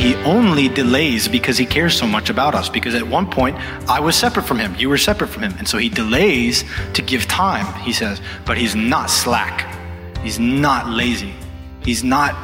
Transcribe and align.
He 0.00 0.14
only 0.24 0.66
delays 0.66 1.28
because 1.28 1.58
he 1.58 1.66
cares 1.66 1.94
so 1.94 2.06
much 2.06 2.30
about 2.30 2.54
us. 2.54 2.70
Because 2.70 2.94
at 2.94 3.06
one 3.06 3.30
point, 3.30 3.54
I 3.86 4.00
was 4.00 4.16
separate 4.16 4.46
from 4.46 4.58
him, 4.58 4.74
you 4.76 4.88
were 4.88 4.96
separate 4.96 5.28
from 5.28 5.42
him. 5.42 5.52
And 5.58 5.68
so 5.68 5.76
he 5.76 5.90
delays 5.90 6.64
to 6.94 7.02
give 7.02 7.26
time, 7.26 7.66
he 7.82 7.92
says. 7.92 8.22
But 8.46 8.56
he's 8.56 8.74
not 8.74 9.10
slack, 9.10 9.76
he's 10.22 10.38
not 10.38 10.88
lazy, 10.88 11.34
he's 11.82 12.02
not 12.02 12.34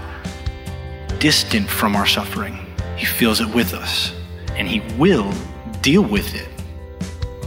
distant 1.19 1.67
from 1.67 1.97
our 1.97 2.05
suffering. 2.05 2.59
He 2.99 3.07
feels 3.07 3.41
it 3.41 3.49
with 3.49 3.73
us, 3.73 4.13
and 4.51 4.69
he 4.69 4.81
will 4.99 5.33
deal 5.81 6.03
with 6.03 6.35
it. 6.35 6.49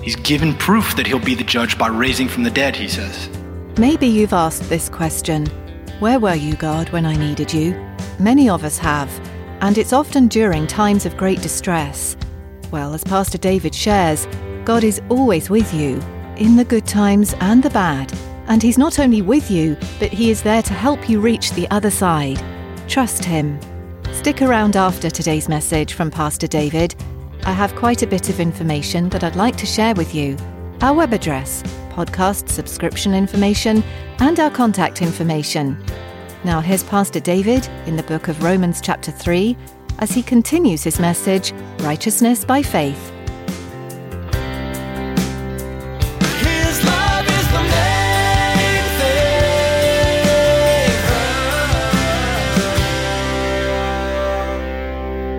He's 0.03 0.15
given 0.15 0.55
proof 0.55 0.95
that 0.95 1.05
he'll 1.05 1.19
be 1.19 1.35
the 1.35 1.43
judge 1.43 1.77
by 1.77 1.87
raising 1.87 2.27
from 2.27 2.41
the 2.41 2.49
dead, 2.49 2.75
he 2.75 2.87
says. 2.87 3.29
Maybe 3.77 4.07
you've 4.07 4.33
asked 4.33 4.67
this 4.69 4.89
question 4.89 5.45
Where 5.99 6.19
were 6.19 6.33
you, 6.33 6.55
God, 6.55 6.89
when 6.89 7.05
I 7.05 7.15
needed 7.15 7.53
you? 7.53 7.75
Many 8.17 8.49
of 8.49 8.63
us 8.63 8.79
have, 8.79 9.11
and 9.61 9.77
it's 9.77 9.93
often 9.93 10.27
during 10.27 10.67
times 10.67 11.05
of 11.05 11.17
great 11.17 11.41
distress. 11.41 12.15
Well, 12.71 12.93
as 12.93 13.03
Pastor 13.03 13.37
David 13.37 13.73
shares, 13.73 14.27
God 14.65 14.83
is 14.83 15.01
always 15.09 15.49
with 15.49 15.73
you, 15.73 15.99
in 16.37 16.55
the 16.55 16.65
good 16.65 16.85
times 16.85 17.33
and 17.39 17.61
the 17.63 17.69
bad. 17.69 18.13
And 18.47 18.61
He's 18.63 18.77
not 18.77 18.99
only 18.99 19.21
with 19.21 19.51
you, 19.51 19.77
but 19.99 20.11
He 20.11 20.31
is 20.31 20.41
there 20.41 20.61
to 20.63 20.73
help 20.73 21.09
you 21.09 21.19
reach 21.19 21.51
the 21.51 21.69
other 21.69 21.91
side. 21.91 22.41
Trust 22.87 23.23
Him. 23.23 23.59
Stick 24.11 24.41
around 24.41 24.75
after 24.75 25.09
today's 25.09 25.47
message 25.49 25.93
from 25.93 26.11
Pastor 26.11 26.47
David. 26.47 26.95
I 27.43 27.53
have 27.53 27.75
quite 27.75 28.01
a 28.01 28.07
bit 28.07 28.29
of 28.29 28.39
information 28.39 29.09
that 29.09 29.23
I'd 29.23 29.35
like 29.35 29.55
to 29.57 29.65
share 29.65 29.93
with 29.95 30.13
you. 30.13 30.35
Our 30.81 30.93
web 30.93 31.13
address, 31.13 31.63
podcast 31.91 32.49
subscription 32.49 33.13
information, 33.13 33.83
and 34.19 34.39
our 34.39 34.49
contact 34.49 35.01
information. 35.01 35.77
Now, 36.45 36.61
here's 36.61 36.83
Pastor 36.85 37.19
David 37.19 37.67
in 37.85 37.97
the 37.97 38.03
book 38.03 38.29
of 38.29 38.41
Romans, 38.41 38.79
chapter 38.79 39.11
3, 39.11 39.57
as 39.99 40.11
he 40.11 40.23
continues 40.23 40.83
his 40.83 40.97
message 40.97 41.51
Righteousness 41.79 42.45
by 42.45 42.63
Faith. 42.63 43.11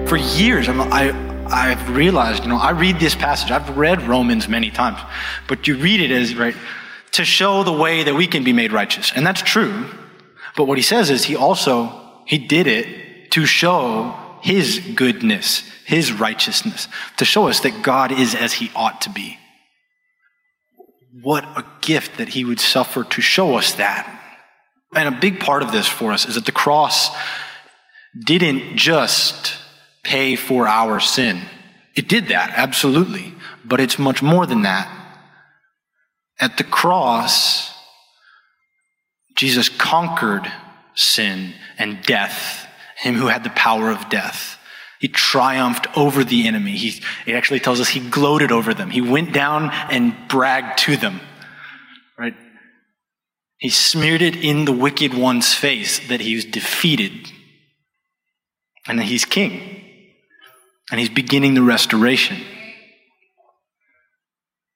For 0.06 0.16
years 0.16 0.68
I'm, 0.68 0.80
I, 0.80 1.14
i've 1.46 1.96
realized 1.96 2.42
you 2.42 2.48
know 2.48 2.56
i 2.56 2.72
read 2.72 2.98
this 2.98 3.14
passage. 3.14 3.52
I've 3.52 3.76
read 3.78 4.02
romans 4.02 4.48
many 4.48 4.72
times 4.72 4.98
but 5.46 5.68
you 5.68 5.76
read 5.76 6.00
it 6.00 6.10
as 6.10 6.34
right 6.34 6.56
to 7.12 7.24
show 7.24 7.62
the 7.62 7.72
way 7.72 8.02
that 8.02 8.14
we 8.14 8.26
can 8.26 8.42
be 8.42 8.52
made 8.52 8.72
righteous. 8.72 9.12
And 9.14 9.24
that's 9.24 9.40
true 9.40 9.88
but 10.56 10.64
what 10.64 10.78
he 10.78 10.82
says 10.82 11.10
is 11.10 11.24
he 11.24 11.36
also 11.36 11.92
he 12.26 12.38
did 12.38 12.66
it 12.66 13.30
to 13.32 13.46
show 13.46 14.14
his 14.42 14.78
goodness 14.94 15.62
his 15.84 16.12
righteousness 16.12 16.88
to 17.16 17.24
show 17.24 17.48
us 17.48 17.60
that 17.60 17.82
god 17.82 18.12
is 18.12 18.34
as 18.34 18.54
he 18.54 18.70
ought 18.74 19.00
to 19.00 19.10
be 19.10 19.38
what 21.22 21.44
a 21.56 21.64
gift 21.80 22.18
that 22.18 22.28
he 22.30 22.44
would 22.44 22.60
suffer 22.60 23.04
to 23.04 23.20
show 23.20 23.56
us 23.56 23.72
that 23.72 24.16
and 24.94 25.14
a 25.14 25.20
big 25.20 25.38
part 25.40 25.62
of 25.62 25.72
this 25.72 25.86
for 25.86 26.12
us 26.12 26.26
is 26.26 26.34
that 26.34 26.46
the 26.46 26.52
cross 26.52 27.10
didn't 28.18 28.76
just 28.76 29.56
pay 30.02 30.36
for 30.36 30.66
our 30.66 31.00
sin. 31.00 31.40
It 31.94 32.08
did 32.08 32.28
that, 32.28 32.52
absolutely. 32.56 33.34
But 33.64 33.80
it's 33.80 33.98
much 33.98 34.22
more 34.22 34.46
than 34.46 34.62
that. 34.62 34.88
At 36.40 36.56
the 36.56 36.64
cross, 36.64 37.72
Jesus 39.40 39.70
conquered 39.70 40.52
sin 40.94 41.54
and 41.78 42.02
death, 42.02 42.68
him 42.98 43.14
who 43.14 43.28
had 43.28 43.42
the 43.42 43.48
power 43.48 43.90
of 43.90 44.10
death. 44.10 44.58
He 44.98 45.08
triumphed 45.08 45.86
over 45.96 46.24
the 46.24 46.46
enemy. 46.46 46.72
He, 46.76 47.02
it 47.24 47.32
actually 47.32 47.60
tells 47.60 47.80
us 47.80 47.88
he 47.88 48.00
gloated 48.00 48.52
over 48.52 48.74
them. 48.74 48.90
He 48.90 49.00
went 49.00 49.32
down 49.32 49.70
and 49.88 50.14
bragged 50.28 50.80
to 50.80 50.98
them, 50.98 51.22
right? 52.18 52.34
He 53.56 53.70
smeared 53.70 54.20
it 54.20 54.36
in 54.36 54.66
the 54.66 54.72
wicked 54.72 55.14
one's 55.14 55.54
face 55.54 56.06
that 56.08 56.20
he 56.20 56.34
was 56.34 56.44
defeated 56.44 57.32
and 58.86 58.98
that 58.98 59.06
he's 59.06 59.24
king. 59.24 59.82
And 60.90 61.00
he's 61.00 61.08
beginning 61.08 61.54
the 61.54 61.62
restoration. 61.62 62.36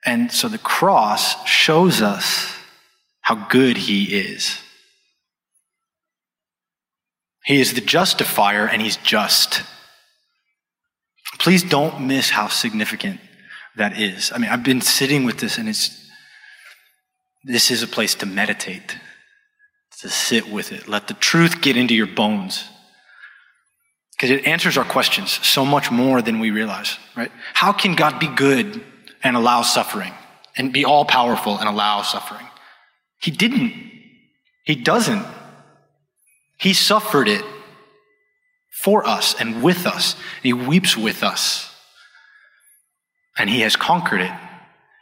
And 0.07 0.33
so 0.33 0.49
the 0.49 0.57
cross 0.57 1.47
shows 1.47 2.01
us 2.01 2.54
how 3.25 3.35
good 3.35 3.79
he 3.79 4.05
is. 4.05 4.61
He 7.47 7.59
is 7.59 7.73
the 7.73 7.81
justifier 7.81 8.67
and 8.67 8.83
he's 8.83 8.99
just. 8.99 9.63
Please 11.39 11.63
don't 11.63 12.07
miss 12.07 12.29
how 12.29 12.49
significant 12.49 13.21
that 13.77 13.99
is. 13.99 14.31
I 14.31 14.37
mean, 14.37 14.51
I've 14.51 14.63
been 14.63 14.83
sitting 14.83 15.25
with 15.25 15.39
this 15.39 15.57
and 15.57 15.71
it's, 15.71 16.07
this 17.45 17.71
is 17.71 17.83
a 17.83 17.87
place 17.87 18.15
to 18.17 18.27
meditate, 18.27 18.99
to 20.01 20.11
sit 20.11 20.51
with 20.51 20.71
it. 20.71 20.87
Let 20.87 21.09
the 21.09 21.15
truth 21.15 21.63
get 21.63 21.79
into 21.79 21.95
your 21.95 22.07
bones. 22.07 22.69
Because 24.13 24.33
it 24.33 24.47
answers 24.47 24.77
our 24.77 24.85
questions 24.85 25.31
so 25.31 25.65
much 25.65 25.91
more 25.91 26.21
than 26.21 26.41
we 26.41 26.51
realize, 26.51 26.99
right? 27.17 27.33
How 27.55 27.73
can 27.73 27.95
God 27.95 28.21
be 28.21 28.29
good 28.29 28.85
and 29.23 29.35
allow 29.35 29.63
suffering 29.63 30.13
and 30.59 30.75
be 30.75 30.85
all 30.85 31.07
powerful 31.07 31.57
and 31.57 31.71
allow 31.71 32.03
suffering? 32.03 32.47
He 33.25 33.31
didn't. 33.31 33.73
He 34.67 34.75
doesn't. 34.75 35.25
He 36.59 36.75
suffered 36.75 37.27
it 37.27 37.43
for 38.83 39.07
us 39.07 39.35
and 39.41 39.63
with 39.63 39.87
us. 39.87 40.15
He 40.43 40.53
weeps 40.53 40.95
with 40.95 41.23
us. 41.23 41.75
And 43.39 43.49
he 43.49 43.63
has 43.63 43.77
conquered 43.77 44.21
it. 44.21 44.33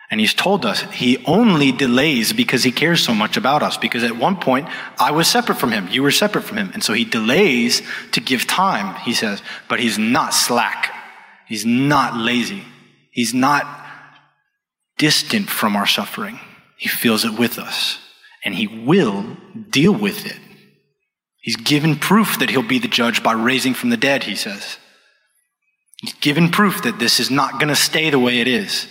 And 0.08 0.20
he's 0.20 0.34
told 0.34 0.64
us 0.64 0.82
he 0.92 1.24
only 1.26 1.72
delays 1.72 2.32
because 2.32 2.62
he 2.62 2.70
cares 2.70 3.02
so 3.02 3.12
much 3.12 3.36
about 3.36 3.64
us. 3.64 3.76
Because 3.76 4.04
at 4.04 4.16
one 4.16 4.36
point, 4.36 4.68
I 5.00 5.10
was 5.10 5.26
separate 5.26 5.58
from 5.58 5.72
him. 5.72 5.88
You 5.88 6.04
were 6.04 6.12
separate 6.12 6.44
from 6.44 6.58
him. 6.58 6.70
And 6.74 6.84
so 6.84 6.92
he 6.92 7.04
delays 7.04 7.82
to 8.12 8.20
give 8.20 8.46
time, 8.46 8.94
he 9.00 9.14
says. 9.14 9.42
But 9.68 9.80
he's 9.80 9.98
not 9.98 10.32
slack. 10.32 10.94
He's 11.48 11.66
not 11.66 12.16
lazy. 12.16 12.62
He's 13.10 13.34
not 13.34 13.66
distant 14.96 15.48
from 15.48 15.74
our 15.74 15.88
suffering. 15.88 16.38
He 16.76 16.88
feels 16.88 17.24
it 17.24 17.36
with 17.36 17.58
us. 17.58 17.98
And 18.44 18.54
he 18.54 18.66
will 18.66 19.36
deal 19.70 19.92
with 19.92 20.26
it. 20.26 20.38
He's 21.40 21.56
given 21.56 21.96
proof 21.96 22.38
that 22.38 22.50
he'll 22.50 22.62
be 22.62 22.78
the 22.78 22.88
judge 22.88 23.22
by 23.22 23.32
raising 23.32 23.74
from 23.74 23.90
the 23.90 23.96
dead, 23.96 24.24
he 24.24 24.36
says. 24.36 24.78
He's 26.00 26.14
given 26.14 26.50
proof 26.50 26.82
that 26.82 26.98
this 26.98 27.20
is 27.20 27.30
not 27.30 27.54
going 27.54 27.68
to 27.68 27.76
stay 27.76 28.10
the 28.10 28.18
way 28.18 28.40
it 28.40 28.48
is. 28.48 28.88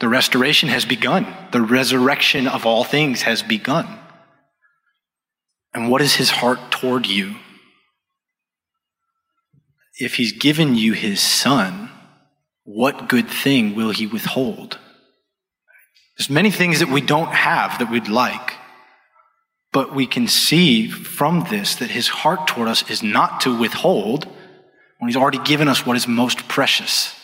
The 0.00 0.08
restoration 0.08 0.68
has 0.68 0.84
begun. 0.84 1.26
The 1.52 1.60
resurrection 1.60 2.46
of 2.46 2.66
all 2.66 2.84
things 2.84 3.22
has 3.22 3.42
begun. 3.42 3.86
And 5.74 5.90
what 5.90 6.00
is 6.00 6.16
his 6.16 6.30
heart 6.30 6.70
toward 6.70 7.06
you? 7.06 7.36
If 9.98 10.14
he's 10.14 10.32
given 10.32 10.76
you 10.76 10.92
his 10.92 11.20
son, 11.20 11.90
what 12.64 13.08
good 13.08 13.28
thing 13.28 13.74
will 13.74 13.90
he 13.90 14.06
withhold? 14.06 14.78
There's 16.18 16.30
many 16.30 16.50
things 16.50 16.80
that 16.80 16.88
we 16.88 17.00
don't 17.00 17.32
have 17.32 17.78
that 17.78 17.90
we'd 17.90 18.08
like, 18.08 18.54
but 19.72 19.94
we 19.94 20.06
can 20.06 20.26
see 20.26 20.88
from 20.88 21.46
this 21.48 21.76
that 21.76 21.90
his 21.90 22.08
heart 22.08 22.48
toward 22.48 22.68
us 22.68 22.88
is 22.90 23.02
not 23.02 23.40
to 23.42 23.56
withhold 23.56 24.26
when 24.98 25.08
he's 25.08 25.16
already 25.16 25.38
given 25.38 25.68
us 25.68 25.86
what 25.86 25.96
is 25.96 26.08
most 26.08 26.48
precious, 26.48 27.14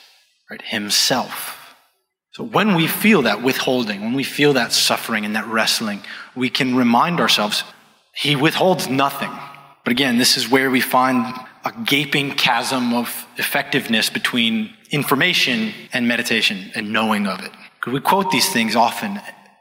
right? 0.48 0.62
Himself. 0.62 1.74
So 2.34 2.44
when 2.44 2.74
we 2.74 2.86
feel 2.86 3.22
that 3.22 3.42
withholding, 3.42 4.00
when 4.00 4.14
we 4.14 4.24
feel 4.24 4.52
that 4.54 4.72
suffering 4.72 5.24
and 5.24 5.36
that 5.36 5.46
wrestling, 5.46 6.02
we 6.34 6.48
can 6.48 6.76
remind 6.76 7.20
ourselves, 7.20 7.64
He 8.12 8.36
withholds 8.36 8.88
nothing. 8.88 9.30
But 9.84 9.90
again, 9.90 10.18
this 10.18 10.36
is 10.36 10.48
where 10.48 10.70
we 10.70 10.80
find 10.80 11.26
a 11.64 11.72
gaping 11.84 12.32
chasm 12.32 12.94
of 12.94 13.26
effectiveness 13.36 14.10
between 14.10 14.74
information 14.90 15.72
and 15.92 16.08
meditation 16.08 16.70
and 16.74 16.92
knowing 16.92 17.26
of 17.26 17.40
it. 17.44 17.52
We 17.92 18.00
quote 18.00 18.30
these 18.30 18.50
things 18.50 18.76
often 18.76 19.20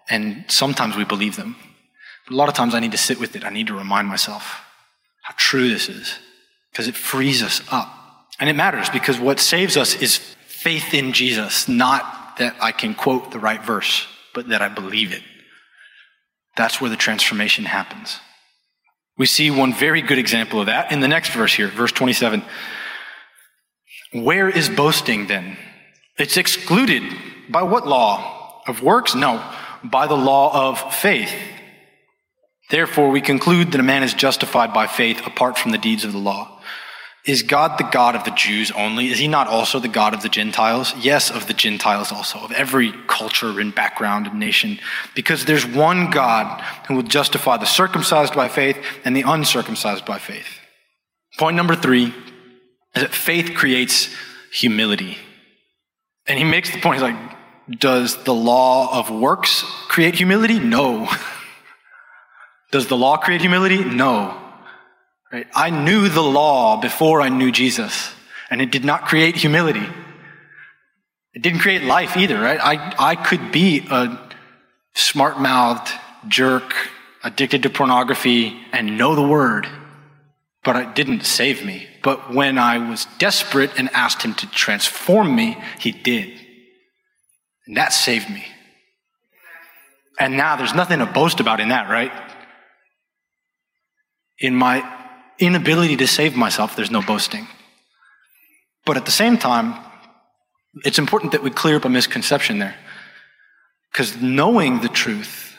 and 0.09 0.45
sometimes 0.47 0.95
we 0.95 1.03
believe 1.03 1.35
them. 1.35 1.55
But 2.25 2.33
a 2.33 2.37
lot 2.37 2.49
of 2.49 2.55
times 2.55 2.73
I 2.73 2.79
need 2.79 2.91
to 2.91 2.97
sit 2.97 3.19
with 3.19 3.35
it. 3.35 3.43
I 3.43 3.49
need 3.49 3.67
to 3.67 3.77
remind 3.77 4.07
myself 4.07 4.61
how 5.23 5.33
true 5.37 5.69
this 5.69 5.89
is 5.89 6.19
because 6.71 6.87
it 6.87 6.95
frees 6.95 7.43
us 7.43 7.61
up. 7.71 7.89
And 8.39 8.49
it 8.49 8.53
matters 8.53 8.89
because 8.89 9.19
what 9.19 9.39
saves 9.39 9.77
us 9.77 9.95
is 9.95 10.17
faith 10.17 10.93
in 10.93 11.13
Jesus, 11.13 11.67
not 11.67 12.37
that 12.37 12.55
I 12.61 12.71
can 12.71 12.95
quote 12.95 13.31
the 13.31 13.39
right 13.39 13.63
verse, 13.63 14.07
but 14.33 14.49
that 14.49 14.61
I 14.61 14.69
believe 14.69 15.11
it. 15.11 15.21
That's 16.55 16.79
where 16.79 16.89
the 16.89 16.95
transformation 16.95 17.65
happens. 17.65 18.19
We 19.17 19.25
see 19.25 19.51
one 19.51 19.73
very 19.73 20.01
good 20.01 20.17
example 20.17 20.59
of 20.59 20.65
that 20.67 20.91
in 20.91 20.99
the 20.99 21.07
next 21.07 21.31
verse 21.33 21.53
here, 21.53 21.67
verse 21.67 21.91
27. 21.91 22.43
Where 24.13 24.49
is 24.49 24.69
boasting 24.69 25.27
then? 25.27 25.57
It's 26.17 26.37
excluded. 26.37 27.03
By 27.49 27.63
what 27.63 27.87
law? 27.87 28.61
Of 28.67 28.81
works? 28.81 29.15
No. 29.15 29.43
By 29.83 30.07
the 30.07 30.15
law 30.15 30.69
of 30.69 30.93
faith. 30.93 31.33
Therefore, 32.69 33.09
we 33.09 33.21
conclude 33.21 33.71
that 33.71 33.79
a 33.79 33.83
man 33.83 34.03
is 34.03 34.13
justified 34.13 34.73
by 34.73 34.87
faith 34.87 35.25
apart 35.27 35.57
from 35.57 35.71
the 35.71 35.77
deeds 35.77 36.03
of 36.05 36.11
the 36.11 36.17
law. 36.17 36.61
Is 37.25 37.41
God 37.41 37.77
the 37.77 37.85
God 37.89 38.15
of 38.15 38.25
the 38.25 38.31
Jews 38.31 38.71
only? 38.71 39.07
Is 39.07 39.17
he 39.17 39.29
not 39.29 39.47
also 39.47 39.79
the 39.79 39.87
God 39.87 40.13
of 40.13 40.21
the 40.21 40.29
Gentiles? 40.29 40.93
Yes, 40.97 41.31
of 41.31 41.47
the 41.47 41.53
Gentiles 41.53 42.11
also, 42.11 42.39
of 42.39 42.51
every 42.51 42.93
culture 43.07 43.61
and 43.61 43.73
background 43.73 44.27
and 44.27 44.39
nation. 44.39 44.79
Because 45.15 45.45
there's 45.45 45.65
one 45.65 46.09
God 46.09 46.61
who 46.87 46.95
will 46.95 47.03
justify 47.03 47.55
the 47.55 47.65
circumcised 47.65 48.33
by 48.33 48.49
faith 48.49 48.77
and 49.05 49.15
the 49.15 49.21
uncircumcised 49.21 50.05
by 50.05 50.19
faith. 50.19 50.59
Point 51.37 51.55
number 51.55 51.75
three 51.75 52.07
is 52.93 53.01
that 53.01 53.13
faith 53.13 53.53
creates 53.55 54.13
humility. 54.51 55.17
And 56.27 56.37
he 56.37 56.45
makes 56.45 56.71
the 56.71 56.79
point, 56.79 56.95
he's 56.95 57.03
like, 57.03 57.33
does 57.69 58.23
the 58.23 58.33
law 58.33 58.97
of 58.99 59.09
works 59.09 59.63
create 59.87 60.15
humility? 60.15 60.59
No. 60.59 61.09
Does 62.71 62.87
the 62.87 62.97
law 62.97 63.17
create 63.17 63.41
humility? 63.41 63.83
No. 63.83 64.35
Right? 65.31 65.45
I 65.53 65.69
knew 65.69 66.09
the 66.09 66.23
law 66.23 66.81
before 66.81 67.21
I 67.21 67.29
knew 67.29 67.51
Jesus, 67.51 68.11
and 68.49 68.63
it 68.63 68.71
did 68.71 68.83
not 68.83 69.05
create 69.05 69.35
humility. 69.35 69.85
It 71.33 71.41
didn't 71.41 71.59
create 71.59 71.83
life 71.83 72.17
either, 72.17 72.39
right? 72.39 72.59
I, 72.59 72.95
I 72.97 73.15
could 73.15 73.51
be 73.51 73.85
a 73.89 74.19
smart 74.95 75.39
mouthed 75.39 75.91
jerk, 76.27 76.73
addicted 77.23 77.63
to 77.63 77.69
pornography, 77.69 78.59
and 78.71 78.97
know 78.97 79.15
the 79.15 79.27
word, 79.27 79.67
but 80.63 80.75
it 80.75 80.95
didn't 80.95 81.25
save 81.25 81.65
me. 81.65 81.87
But 82.01 82.33
when 82.33 82.57
I 82.57 82.77
was 82.77 83.07
desperate 83.17 83.71
and 83.77 83.89
asked 83.93 84.21
him 84.21 84.33
to 84.35 84.49
transform 84.49 85.35
me, 85.35 85.57
he 85.79 85.91
did. 85.91 86.39
And 87.67 87.77
that 87.77 87.93
saved 87.93 88.29
me. 88.29 88.45
And 90.19 90.37
now 90.37 90.55
there's 90.55 90.73
nothing 90.73 90.99
to 90.99 91.05
boast 91.05 91.39
about 91.39 91.59
in 91.59 91.69
that, 91.69 91.89
right? 91.89 92.11
In 94.39 94.55
my 94.55 94.83
inability 95.39 95.97
to 95.97 96.07
save 96.07 96.35
myself, 96.35 96.75
there's 96.75 96.91
no 96.91 97.01
boasting. 97.01 97.47
But 98.85 98.97
at 98.97 99.05
the 99.05 99.11
same 99.11 99.37
time, 99.37 99.75
it's 100.85 100.99
important 100.99 101.31
that 101.31 101.43
we 101.43 101.49
clear 101.49 101.77
up 101.77 101.85
a 101.85 101.89
misconception 101.89 102.59
there. 102.59 102.75
Because 103.91 104.21
knowing 104.21 104.81
the 104.81 104.89
truth, 104.89 105.52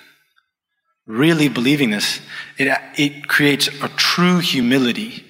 really 1.06 1.49
believing 1.49 1.91
this, 1.91 2.21
it, 2.59 2.77
it 2.97 3.29
creates 3.29 3.69
a 3.69 3.89
true 3.89 4.39
humility. 4.39 5.25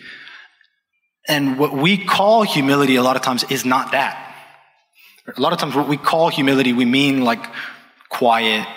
And 1.28 1.58
what 1.58 1.72
we 1.72 1.96
call 1.96 2.42
humility 2.42 2.96
a 2.96 3.02
lot 3.02 3.16
of 3.16 3.22
times 3.22 3.44
is 3.44 3.64
not 3.64 3.92
that. 3.92 4.20
A 5.36 5.40
lot 5.40 5.52
of 5.54 5.58
times, 5.58 5.74
what 5.74 5.88
we 5.88 5.96
call 5.96 6.28
humility, 6.28 6.74
we 6.74 6.84
mean 6.84 7.22
like 7.22 7.42
quiet 8.10 8.68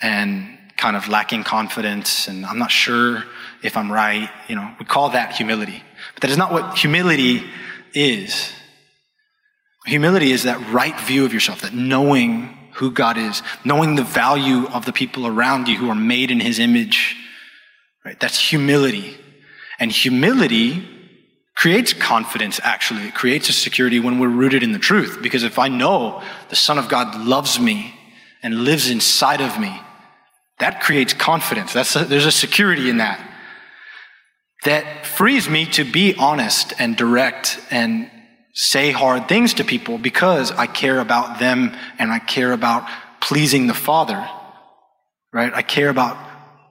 and 0.00 0.58
kind 0.78 0.96
of 0.96 1.06
lacking 1.06 1.44
confidence, 1.44 2.28
and 2.28 2.46
I'm 2.46 2.58
not 2.58 2.70
sure 2.70 3.24
if 3.62 3.76
I'm 3.76 3.92
right. 3.92 4.30
You 4.48 4.56
know, 4.56 4.74
we 4.80 4.86
call 4.86 5.10
that 5.10 5.34
humility. 5.34 5.82
But 6.14 6.22
that 6.22 6.30
is 6.30 6.38
not 6.38 6.50
what 6.50 6.78
humility 6.78 7.44
is. 7.92 8.50
Humility 9.84 10.32
is 10.32 10.44
that 10.44 10.72
right 10.72 10.98
view 11.00 11.26
of 11.26 11.34
yourself, 11.34 11.60
that 11.60 11.74
knowing 11.74 12.56
who 12.74 12.90
God 12.90 13.18
is, 13.18 13.42
knowing 13.64 13.94
the 13.94 14.02
value 14.02 14.66
of 14.68 14.86
the 14.86 14.92
people 14.92 15.26
around 15.26 15.68
you 15.68 15.76
who 15.76 15.90
are 15.90 15.94
made 15.94 16.30
in 16.30 16.40
his 16.40 16.58
image. 16.58 17.16
Right? 18.04 18.18
That's 18.18 18.38
humility. 18.38 19.16
And 19.78 19.92
humility 19.92 20.88
creates 21.54 21.92
confidence, 21.92 22.60
actually. 22.62 23.02
It 23.08 23.14
creates 23.14 23.48
a 23.48 23.52
security 23.52 24.00
when 24.00 24.18
we're 24.18 24.28
rooted 24.28 24.62
in 24.62 24.72
the 24.72 24.78
truth. 24.78 25.18
Because 25.22 25.44
if 25.44 25.58
I 25.58 25.68
know 25.68 26.22
the 26.48 26.56
Son 26.56 26.78
of 26.78 26.88
God 26.88 27.24
loves 27.24 27.60
me 27.60 27.94
and 28.42 28.64
lives 28.64 28.90
inside 28.90 29.40
of 29.40 29.58
me, 29.60 29.80
that 30.58 30.80
creates 30.80 31.12
confidence. 31.12 31.72
That's 31.72 31.94
a, 31.96 32.04
there's 32.04 32.26
a 32.26 32.32
security 32.32 32.88
in 32.88 32.98
that 32.98 33.28
that 34.64 35.04
frees 35.04 35.48
me 35.48 35.66
to 35.66 35.84
be 35.84 36.14
honest 36.16 36.72
and 36.78 36.96
direct 36.96 37.58
and 37.70 38.10
say 38.52 38.90
hard 38.90 39.28
things 39.28 39.54
to 39.54 39.64
people 39.64 39.98
because 39.98 40.50
I 40.52 40.66
care 40.66 41.00
about 41.00 41.38
them 41.38 41.74
and 41.98 42.10
I 42.10 42.18
care 42.18 42.52
about 42.52 42.88
pleasing 43.20 43.66
the 43.66 43.74
Father. 43.74 44.28
Right? 45.32 45.52
I 45.54 45.62
care 45.62 45.88
about 45.88 46.16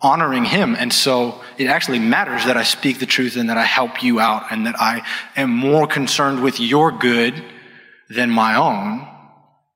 honoring 0.01 0.45
Him. 0.45 0.75
And 0.75 0.91
so 0.91 1.41
it 1.57 1.67
actually 1.67 1.99
matters 1.99 2.45
that 2.45 2.57
I 2.57 2.63
speak 2.63 2.99
the 2.99 3.05
truth 3.05 3.35
and 3.35 3.49
that 3.49 3.57
I 3.57 3.63
help 3.63 4.03
you 4.03 4.19
out 4.19 4.51
and 4.51 4.65
that 4.65 4.79
I 4.79 5.05
am 5.35 5.51
more 5.51 5.87
concerned 5.87 6.43
with 6.43 6.59
your 6.59 6.91
good 6.91 7.43
than 8.09 8.29
my 8.29 8.55
own. 8.55 9.07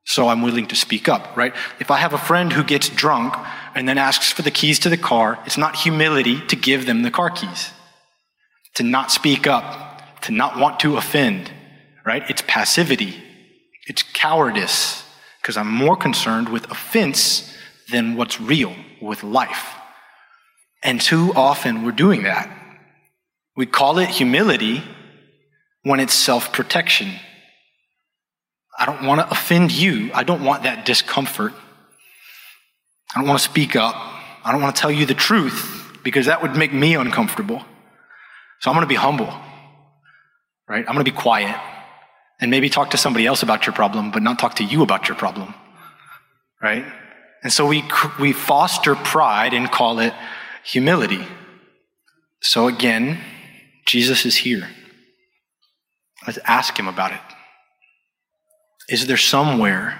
So 0.04 0.28
I'm 0.28 0.42
willing 0.42 0.66
to 0.68 0.76
speak 0.76 1.08
up, 1.08 1.36
right? 1.36 1.54
If 1.80 1.90
I 1.90 1.96
have 1.98 2.12
a 2.12 2.18
friend 2.18 2.52
who 2.52 2.62
gets 2.62 2.88
drunk 2.88 3.34
and 3.74 3.88
then 3.88 3.98
asks 3.98 4.32
for 4.32 4.42
the 4.42 4.52
keys 4.52 4.78
to 4.80 4.88
the 4.88 4.96
car, 4.96 5.38
it's 5.46 5.58
not 5.58 5.74
humility 5.74 6.40
to 6.46 6.54
give 6.54 6.86
them 6.86 7.02
the 7.02 7.10
car 7.10 7.30
keys 7.30 7.72
to 8.76 8.82
not 8.82 9.10
speak 9.10 9.46
up, 9.46 10.20
to 10.20 10.32
not 10.32 10.58
want 10.58 10.80
to 10.80 10.96
offend, 10.96 11.50
right? 12.06 12.22
It's 12.30 12.42
passivity, 12.46 13.20
it's 13.88 14.02
cowardice, 14.02 15.02
because 15.42 15.56
I'm 15.56 15.70
more 15.70 15.96
concerned 15.96 16.48
with 16.48 16.70
offense 16.70 17.52
than 17.90 18.16
what's 18.16 18.40
real 18.40 18.74
with 19.02 19.24
life. 19.24 19.74
And 20.82 21.00
too 21.00 21.32
often 21.34 21.84
we're 21.84 21.92
doing 21.92 22.22
that. 22.22 22.48
We 23.56 23.66
call 23.66 23.98
it 23.98 24.08
humility 24.08 24.84
when 25.82 25.98
it's 25.98 26.14
self 26.14 26.52
protection. 26.52 27.10
I 28.78 28.86
don't 28.86 29.04
want 29.04 29.20
to 29.20 29.30
offend 29.30 29.72
you. 29.72 30.10
I 30.14 30.22
don't 30.22 30.44
want 30.44 30.64
that 30.64 30.84
discomfort. 30.84 31.54
I 33.14 33.20
don't 33.20 33.26
want 33.26 33.40
to 33.40 33.44
speak 33.44 33.74
up. 33.74 33.94
I 34.44 34.52
don't 34.52 34.60
want 34.60 34.76
to 34.76 34.80
tell 34.80 34.92
you 34.92 35.06
the 35.06 35.14
truth 35.14 35.98
because 36.04 36.26
that 36.26 36.42
would 36.42 36.54
make 36.54 36.72
me 36.72 36.94
uncomfortable. 36.94 37.64
So 38.60 38.70
I'm 38.70 38.76
going 38.76 38.82
to 38.82 38.88
be 38.88 38.94
humble, 38.94 39.32
right? 40.68 40.84
I'm 40.86 40.94
going 40.94 41.04
to 41.04 41.10
be 41.10 41.16
quiet 41.16 41.56
and 42.40 42.50
maybe 42.50 42.68
talk 42.68 42.90
to 42.90 42.96
somebody 42.96 43.26
else 43.26 43.42
about 43.42 43.66
your 43.66 43.72
problem, 43.72 44.10
but 44.10 44.22
not 44.22 44.38
talk 44.38 44.54
to 44.56 44.64
you 44.64 44.82
about 44.82 45.08
your 45.08 45.16
problem, 45.16 45.54
right? 46.62 46.84
And 47.42 47.52
so 47.52 47.66
we, 47.66 47.84
we 48.18 48.32
foster 48.32 48.94
pride 48.94 49.54
and 49.54 49.70
call 49.70 49.98
it 50.00 50.12
humility. 50.64 51.24
So 52.40 52.66
again, 52.68 53.18
Jesus 53.86 54.26
is 54.26 54.36
here. 54.36 54.68
Let's 56.26 56.38
ask 56.44 56.78
him 56.78 56.88
about 56.88 57.12
it. 57.12 57.20
Is 58.88 59.06
there 59.06 59.16
somewhere 59.16 59.98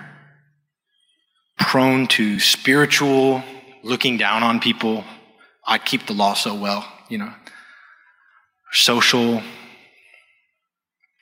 prone 1.58 2.06
to 2.08 2.38
spiritual 2.40 3.42
looking 3.82 4.16
down 4.16 4.42
on 4.42 4.60
people? 4.60 5.04
I 5.66 5.78
keep 5.78 6.06
the 6.06 6.12
law 6.12 6.34
so 6.34 6.54
well, 6.54 6.86
you 7.08 7.18
know 7.18 7.32
social 8.76 9.42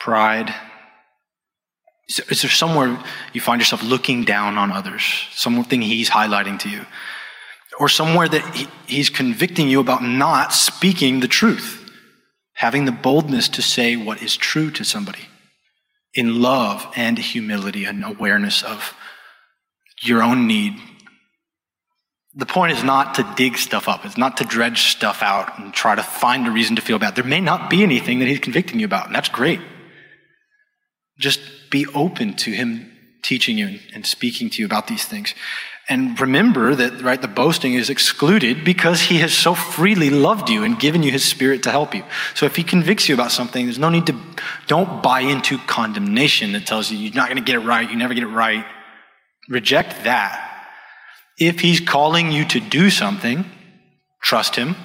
pride? 0.00 0.52
Is 2.08 2.16
there, 2.16 2.26
is 2.30 2.42
there 2.42 2.50
somewhere 2.50 3.02
you 3.32 3.40
find 3.40 3.61
yourself 3.61 3.82
looking 3.82 4.25
down 4.25 4.58
on 4.58 4.70
others? 4.70 5.02
Something 5.32 5.82
he's 5.82 6.11
highlighting 6.11 6.58
to 6.61 6.68
you? 6.68 6.84
Or 7.78 7.88
somewhere 7.88 8.28
that 8.28 8.54
he, 8.54 8.68
he's 8.87 9.11
convicting 9.11 9.68
you 9.68 9.80
about 9.80 10.02
not 10.02 10.52
speaking 10.52 11.20
the 11.20 11.28
truth, 11.28 11.90
having 12.52 12.84
the 12.84 12.92
boldness 12.92 13.49
to 13.50 13.62
say 13.62 13.96
what 13.96 14.23
is 14.23 14.37
true 14.37 14.70
to 14.73 14.84
somebody 14.84 15.28
in 16.14 16.40
love 16.40 16.87
and 16.94 17.18
humility 17.18 17.84
and 17.84 18.04
awareness 18.04 18.62
of 18.62 18.94
your 20.02 20.23
own 20.23 20.46
need 20.46 20.75
the 22.37 22.46
point 22.46 22.73
is 22.73 22.82
not 22.82 23.14
to 23.14 23.34
dig 23.37 23.56
stuff 23.56 23.88
up. 23.88 24.04
It's 24.04 24.18
not 24.18 24.38
to 24.38 24.44
dredge 24.44 24.88
stuff 24.88 25.23
out 25.23 25.58
and 25.58 25.73
try 25.73 25.94
to 25.94 26.02
find 26.02 26.46
a 26.46 26.50
reason 26.50 26.76
to 26.76 26.82
feel 26.82 26.99
bad. 26.99 27.14
There 27.14 27.25
may 27.25 27.40
not 27.40 27.70
be 27.70 27.82
anything 27.82 28.18
that 28.18 28.26
he's 28.26 28.40
convicting 28.40 28.80
you 28.80 28.87
about, 28.87 29.06
and 29.06 29.14
that's 29.14 29.28
great. 29.28 29.61
Just 31.18 31.40
be 31.75 31.87
open 31.93 32.35
to 32.35 32.52
him 32.52 32.88
teaching 33.21 33.59
you 33.59 33.81
and 33.95 34.07
speaking 34.07 34.49
to 34.49 34.62
you 34.62 34.66
about 34.66 34.87
these 34.87 35.04
things. 35.04 35.35
And 35.88 36.19
remember 36.21 36.73
that, 36.76 37.02
right, 37.02 37.21
the 37.21 37.26
boasting 37.43 37.75
is 37.75 37.90
excluded 37.90 38.64
because 38.64 39.00
he 39.00 39.19
has 39.19 39.35
so 39.35 39.57
freely 39.57 40.09
loved 40.09 40.49
you 40.49 40.62
and 40.62 40.78
given 40.78 41.02
you 41.02 41.11
his 41.11 41.25
spirit 41.25 41.64
to 41.64 41.73
help 41.73 41.93
you. 41.93 42.04
So 42.35 42.47
if 42.47 42.54
he 42.54 42.62
convicts 42.62 43.09
you 43.09 43.14
about 43.14 43.33
something, 43.33 43.66
there's 43.66 43.78
no 43.87 43.90
need 43.90 44.07
to, 44.07 44.14
don't 44.69 45.02
buy 45.02 45.23
into 45.23 45.59
condemnation 45.66 46.52
that 46.52 46.64
tells 46.64 46.93
you 46.93 46.97
you're 46.97 47.12
not 47.12 47.28
going 47.28 47.43
to 47.45 47.52
get 47.52 47.57
it 47.57 47.66
right, 47.66 47.90
you 47.90 47.97
never 47.97 48.14
get 48.14 48.23
it 48.23 48.28
right. 48.28 48.64
Reject 49.49 50.04
that. 50.04 50.69
If 51.38 51.59
he's 51.59 51.81
calling 51.81 52.31
you 52.31 52.45
to 52.45 52.61
do 52.61 52.88
something, 52.88 53.45
trust 54.23 54.54
him. 54.54 54.76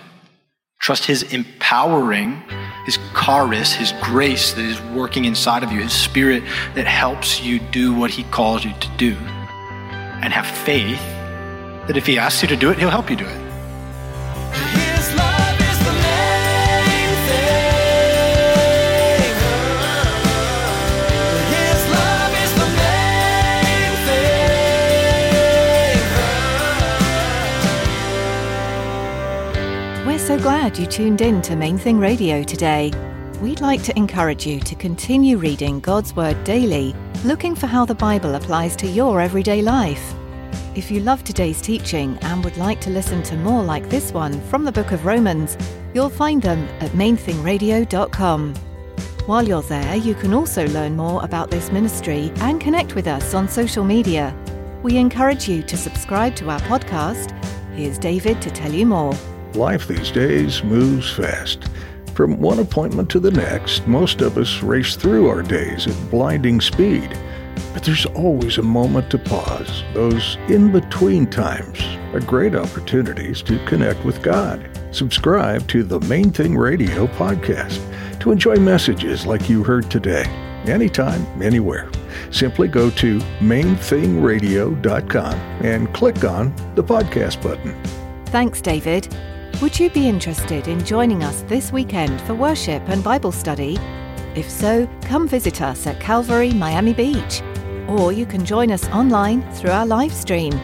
Trust 0.79 1.05
his 1.05 1.23
empowering, 1.33 2.41
his 2.85 2.97
charis, 3.13 3.73
his 3.73 3.93
grace 4.01 4.53
that 4.53 4.65
is 4.65 4.81
working 4.93 5.25
inside 5.25 5.61
of 5.61 5.71
you, 5.71 5.81
his 5.81 5.93
spirit 5.93 6.43
that 6.73 6.87
helps 6.87 7.41
you 7.41 7.59
do 7.59 7.93
what 7.93 8.09
he 8.09 8.23
calls 8.23 8.63
you 8.63 8.73
to 8.79 8.89
do 8.97 9.13
and 10.21 10.33
have 10.33 10.47
faith 10.47 11.01
that 11.87 11.97
if 11.97 12.05
he 12.05 12.17
asks 12.17 12.41
you 12.41 12.47
to 12.47 12.55
do 12.55 12.71
it, 12.71 12.77
he'll 12.77 12.89
help 12.89 13.09
you 13.09 13.15
do 13.15 13.25
it. 13.25 13.48
Glad 30.69 30.79
you 30.79 30.85
tuned 30.85 31.21
in 31.21 31.41
to 31.41 31.55
Main 31.55 31.79
Thing 31.79 31.97
Radio 31.97 32.43
today. 32.43 32.91
We'd 33.41 33.59
like 33.59 33.81
to 33.81 33.97
encourage 33.97 34.45
you 34.45 34.59
to 34.59 34.75
continue 34.75 35.37
reading 35.37 35.79
God's 35.79 36.15
Word 36.15 36.43
daily, 36.43 36.95
looking 37.25 37.55
for 37.55 37.65
how 37.65 37.85
the 37.85 37.95
Bible 37.95 38.35
applies 38.35 38.75
to 38.75 38.87
your 38.87 39.19
everyday 39.19 39.63
life. 39.63 40.13
If 40.75 40.91
you 40.91 40.99
love 40.99 41.23
today's 41.23 41.59
teaching 41.59 42.19
and 42.21 42.43
would 42.43 42.57
like 42.57 42.79
to 42.81 42.91
listen 42.91 43.23
to 43.23 43.35
more 43.37 43.63
like 43.63 43.89
this 43.89 44.11
one 44.11 44.39
from 44.41 44.63
the 44.63 44.71
book 44.71 44.91
of 44.91 45.07
Romans, 45.07 45.57
you'll 45.95 46.07
find 46.07 46.39
them 46.39 46.67
at 46.81 46.91
mainthingradio.com. 46.91 48.53
While 49.25 49.47
you're 49.47 49.63
there, 49.63 49.95
you 49.95 50.13
can 50.13 50.35
also 50.35 50.67
learn 50.67 50.95
more 50.95 51.23
about 51.23 51.49
this 51.49 51.71
ministry 51.71 52.31
and 52.41 52.61
connect 52.61 52.93
with 52.93 53.07
us 53.07 53.33
on 53.33 53.49
social 53.49 53.83
media. 53.83 54.35
We 54.83 54.97
encourage 54.97 55.49
you 55.49 55.63
to 55.63 55.75
subscribe 55.75 56.35
to 56.35 56.51
our 56.51 56.59
podcast. 56.59 57.31
Here's 57.73 57.97
David 57.97 58.39
to 58.43 58.51
tell 58.51 58.71
you 58.71 58.85
more. 58.85 59.15
Life 59.55 59.87
these 59.87 60.11
days 60.11 60.63
moves 60.63 61.11
fast. 61.11 61.69
From 62.13 62.39
one 62.39 62.59
appointment 62.59 63.09
to 63.11 63.19
the 63.19 63.31
next, 63.31 63.87
most 63.87 64.21
of 64.21 64.37
us 64.37 64.61
race 64.61 64.95
through 64.95 65.27
our 65.27 65.41
days 65.41 65.87
at 65.87 66.11
blinding 66.11 66.61
speed. 66.61 67.17
But 67.73 67.83
there's 67.83 68.05
always 68.07 68.57
a 68.57 68.63
moment 68.63 69.09
to 69.11 69.17
pause. 69.17 69.83
Those 69.93 70.37
in 70.49 70.71
between 70.71 71.27
times 71.27 71.81
are 72.13 72.19
great 72.19 72.55
opportunities 72.55 73.41
to 73.43 73.57
connect 73.65 74.03
with 74.05 74.21
God. 74.21 74.69
Subscribe 74.91 75.67
to 75.69 75.83
the 75.83 75.99
Main 76.01 76.31
Thing 76.31 76.57
Radio 76.57 77.07
podcast 77.07 77.79
to 78.19 78.31
enjoy 78.31 78.55
messages 78.57 79.25
like 79.25 79.49
you 79.49 79.63
heard 79.63 79.89
today, 79.89 80.25
anytime, 80.65 81.25
anywhere. 81.41 81.89
Simply 82.31 82.67
go 82.67 82.89
to 82.91 83.19
mainthingradio.com 83.39 85.33
and 85.63 85.93
click 85.93 86.23
on 86.23 86.53
the 86.75 86.83
podcast 86.83 87.41
button. 87.41 87.73
Thanks, 88.25 88.61
David. 88.61 89.07
Would 89.61 89.77
you 89.77 89.89
be 89.89 90.07
interested 90.07 90.69
in 90.69 90.85
joining 90.85 91.21
us 91.21 91.41
this 91.47 91.73
weekend 91.73 92.21
for 92.21 92.33
worship 92.33 92.81
and 92.87 93.03
Bible 93.03 93.33
study? 93.33 93.77
If 94.33 94.49
so, 94.49 94.87
come 95.01 95.27
visit 95.27 95.61
us 95.61 95.85
at 95.85 95.99
Calvary, 95.99 96.53
Miami 96.53 96.93
Beach. 96.93 97.41
Or 97.89 98.13
you 98.13 98.25
can 98.25 98.45
join 98.45 98.71
us 98.71 98.87
online 98.87 99.41
through 99.51 99.71
our 99.71 99.85
live 99.85 100.13
stream. 100.13 100.57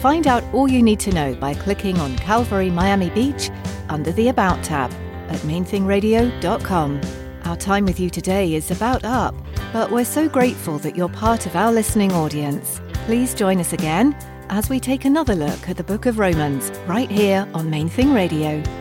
Find 0.00 0.26
out 0.26 0.42
all 0.52 0.68
you 0.68 0.82
need 0.82 0.98
to 1.00 1.12
know 1.12 1.36
by 1.36 1.54
clicking 1.54 1.98
on 1.98 2.16
Calvary, 2.16 2.70
Miami 2.70 3.10
Beach 3.10 3.50
under 3.88 4.10
the 4.10 4.28
About 4.28 4.64
tab 4.64 4.90
at 5.28 5.38
mainthingradio.com. 5.40 7.00
Our 7.44 7.56
time 7.56 7.84
with 7.84 8.00
you 8.00 8.10
today 8.10 8.54
is 8.54 8.72
about 8.72 9.04
up, 9.04 9.34
but 9.72 9.92
we're 9.92 10.04
so 10.04 10.28
grateful 10.28 10.78
that 10.78 10.96
you're 10.96 11.08
part 11.08 11.46
of 11.46 11.54
our 11.54 11.70
listening 11.70 12.10
audience. 12.10 12.80
Please 13.06 13.32
join 13.32 13.60
us 13.60 13.72
again 13.72 14.16
as 14.50 14.68
we 14.68 14.80
take 14.80 15.04
another 15.04 15.34
look 15.34 15.68
at 15.68 15.76
the 15.76 15.84
book 15.84 16.06
of 16.06 16.18
Romans 16.18 16.70
right 16.86 17.10
here 17.10 17.48
on 17.54 17.70
Main 17.70 17.88
Thing 17.88 18.12
Radio. 18.12 18.79